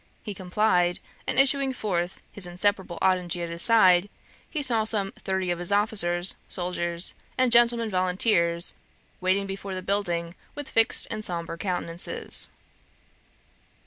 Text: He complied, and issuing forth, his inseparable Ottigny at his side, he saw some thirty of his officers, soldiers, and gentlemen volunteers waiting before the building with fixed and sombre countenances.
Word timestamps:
He 0.23 0.33
complied, 0.33 0.99
and 1.27 1.37
issuing 1.37 1.73
forth, 1.73 2.23
his 2.31 2.47
inseparable 2.47 2.97
Ottigny 3.03 3.43
at 3.43 3.51
his 3.51 3.61
side, 3.61 4.09
he 4.49 4.63
saw 4.63 4.83
some 4.83 5.11
thirty 5.11 5.51
of 5.51 5.59
his 5.59 5.71
officers, 5.71 6.37
soldiers, 6.49 7.13
and 7.37 7.51
gentlemen 7.51 7.91
volunteers 7.91 8.73
waiting 9.19 9.45
before 9.45 9.75
the 9.75 9.83
building 9.83 10.33
with 10.55 10.67
fixed 10.69 11.05
and 11.11 11.23
sombre 11.23 11.55
countenances. 11.55 12.49